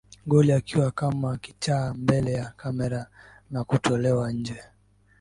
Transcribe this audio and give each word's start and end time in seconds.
Goli 0.25 0.51
akiwa 0.53 0.91
kama 0.91 1.37
kichaa 1.37 1.93
mbele 1.93 2.31
ya 2.31 2.45
kamera 2.51 3.07
na 3.51 3.63
kutolewa 3.63 4.31
nje 4.31 4.61